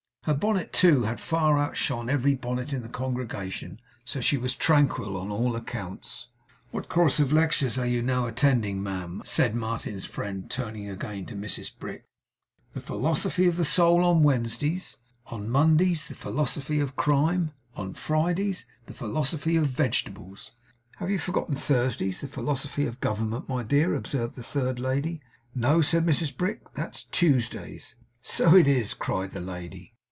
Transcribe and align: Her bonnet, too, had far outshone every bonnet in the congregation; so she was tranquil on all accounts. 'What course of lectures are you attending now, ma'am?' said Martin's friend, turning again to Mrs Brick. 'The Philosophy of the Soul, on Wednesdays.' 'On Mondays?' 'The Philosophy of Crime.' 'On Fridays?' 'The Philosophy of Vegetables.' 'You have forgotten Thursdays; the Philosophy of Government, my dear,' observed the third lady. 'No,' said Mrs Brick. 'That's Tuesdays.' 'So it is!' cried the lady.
Her 0.25 0.35
bonnet, 0.35 0.71
too, 0.71 1.01
had 1.05 1.19
far 1.19 1.57
outshone 1.57 2.07
every 2.07 2.35
bonnet 2.35 2.71
in 2.73 2.83
the 2.83 2.89
congregation; 2.89 3.79
so 4.05 4.21
she 4.21 4.37
was 4.37 4.53
tranquil 4.53 5.17
on 5.17 5.31
all 5.31 5.55
accounts. 5.55 6.27
'What 6.69 6.87
course 6.89 7.19
of 7.19 7.33
lectures 7.33 7.75
are 7.79 7.87
you 7.87 8.05
attending 8.27 8.83
now, 8.83 8.83
ma'am?' 8.83 9.21
said 9.25 9.55
Martin's 9.55 10.05
friend, 10.05 10.47
turning 10.47 10.87
again 10.87 11.25
to 11.25 11.33
Mrs 11.35 11.71
Brick. 11.75 12.05
'The 12.73 12.81
Philosophy 12.81 13.47
of 13.47 13.57
the 13.57 13.65
Soul, 13.65 14.03
on 14.03 14.21
Wednesdays.' 14.21 14.99
'On 15.25 15.49
Mondays?' 15.49 16.07
'The 16.07 16.13
Philosophy 16.13 16.79
of 16.79 16.95
Crime.' 16.95 17.51
'On 17.75 17.91
Fridays?' 17.95 18.67
'The 18.85 18.93
Philosophy 18.93 19.55
of 19.55 19.65
Vegetables.' 19.69 20.51
'You 20.99 21.07
have 21.07 21.21
forgotten 21.23 21.55
Thursdays; 21.55 22.21
the 22.21 22.27
Philosophy 22.27 22.85
of 22.85 22.99
Government, 23.01 23.49
my 23.49 23.63
dear,' 23.63 23.95
observed 23.95 24.35
the 24.35 24.43
third 24.43 24.77
lady. 24.77 25.19
'No,' 25.55 25.81
said 25.81 26.05
Mrs 26.05 26.37
Brick. 26.37 26.71
'That's 26.75 27.05
Tuesdays.' 27.05 27.95
'So 28.21 28.55
it 28.55 28.67
is!' 28.67 28.93
cried 28.93 29.31
the 29.31 29.41
lady. 29.41 29.93